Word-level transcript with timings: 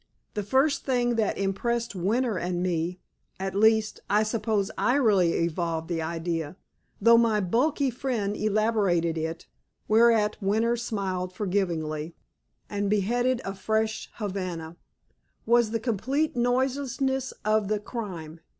The 0.33 0.41
first 0.41 0.83
thing 0.83 1.13
that 1.17 1.37
impressed 1.37 1.93
Winter 1.93 2.35
and 2.35 2.63
me—at 2.63 3.53
least, 3.53 3.99
I 4.09 4.23
suppose 4.23 4.71
I 4.75 4.95
really 4.95 5.33
evolved 5.33 5.89
the 5.89 6.01
idea, 6.01 6.57
though 6.99 7.19
my 7.19 7.39
bulky 7.39 7.91
friend 7.91 8.35
elaborated 8.35 9.15
it" 9.15 9.45
(whereat 9.87 10.41
Winter 10.41 10.75
smiled 10.75 11.33
forgivingly, 11.33 12.15
and 12.67 12.89
beheaded 12.89 13.41
a 13.45 13.53
fresh 13.53 14.09
Havana) 14.15 14.75
"was 15.45 15.69
the 15.69 15.79
complete 15.79 16.35
noiselessness 16.35 17.31
of 17.45 17.67
the 17.67 17.77
crime. 17.77 18.39